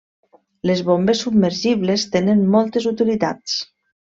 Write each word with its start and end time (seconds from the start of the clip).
Les 0.69 0.81
bombes 0.87 1.21
submergibles 1.25 2.07
tenen 2.17 2.43
moltes 2.57 2.89
utilitats. 2.97 3.63